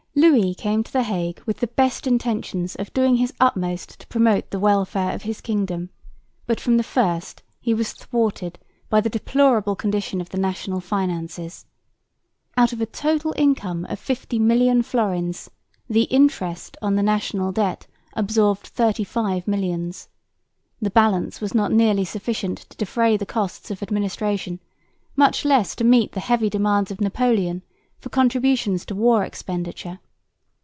Louis 0.13 0.53
came 0.53 0.83
to 0.83 0.91
the 0.91 1.03
Hague 1.03 1.41
with 1.47 1.61
the 1.61 1.67
best 1.67 2.05
intentions 2.05 2.75
of 2.75 2.93
doing 2.93 3.15
his 3.15 3.33
utmost 3.39 3.97
to 4.01 4.07
promote 4.07 4.51
the 4.51 4.59
welfare 4.59 5.15
of 5.15 5.21
his 5.23 5.39
kingdom, 5.41 5.89
but 6.45 6.59
from 6.59 6.75
the 6.75 6.83
first 6.83 7.41
he 7.61 7.73
was 7.73 7.93
thwarted 7.93 8.59
by 8.89 8.99
the 8.99 9.09
deplorable 9.09 9.75
condition 9.75 10.19
of 10.19 10.29
the 10.29 10.37
national 10.37 10.81
finances. 10.81 11.65
Out 12.57 12.73
of 12.73 12.81
a 12.81 12.85
total 12.85 13.33
income 13.37 13.85
of 13.85 13.99
fifty 13.99 14.37
million 14.37 14.83
florins 14.83 15.49
the 15.89 16.03
interest 16.03 16.77
on 16.81 16.95
the 16.95 17.03
national 17.03 17.53
debt 17.53 17.87
absorbed 18.13 18.67
thirty 18.67 19.05
five 19.05 19.47
millions. 19.47 20.09
The 20.81 20.91
balance 20.91 21.39
was 21.39 21.55
not 21.55 21.71
nearly 21.71 22.05
sufficient 22.05 22.57
to 22.69 22.77
defray 22.77 23.15
the 23.17 23.25
costs 23.25 23.71
of 23.71 23.81
administration, 23.81 24.59
much 25.15 25.45
less 25.45 25.73
to 25.77 25.85
meet 25.85 26.11
the 26.11 26.19
heavy 26.19 26.49
demands 26.49 26.91
of 26.91 27.01
Napoleon 27.01 27.63
for 27.97 28.09
contributions 28.09 28.85
to 28.85 28.93
war 28.95 29.23
expenditure. 29.23 29.99